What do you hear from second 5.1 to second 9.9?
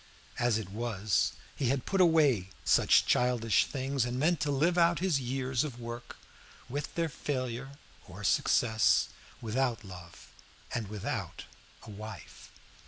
years of work, with their failure or success, without